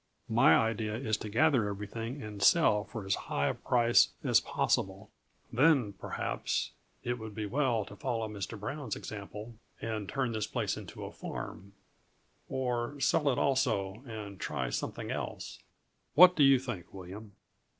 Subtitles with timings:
[0.29, 5.11] "My idea is to gather everything and sell for as high a price as possible.
[5.53, 6.71] Then perhaps
[7.03, 8.59] it would be well to follow Mr.
[8.59, 11.73] Brown's example, and turn this place into a farm;
[12.49, 15.59] or sell it, also, and try something else.
[16.15, 17.33] What do you think, William?"